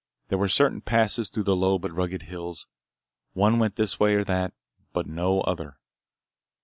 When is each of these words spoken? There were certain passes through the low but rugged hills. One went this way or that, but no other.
There 0.29 0.37
were 0.39 0.47
certain 0.47 0.81
passes 0.81 1.29
through 1.29 1.43
the 1.43 1.55
low 1.55 1.77
but 1.77 1.93
rugged 1.93 2.23
hills. 2.23 2.65
One 3.33 3.59
went 3.59 3.75
this 3.75 3.99
way 3.99 4.15
or 4.15 4.23
that, 4.23 4.51
but 4.93 5.05
no 5.05 5.41
other. 5.41 5.77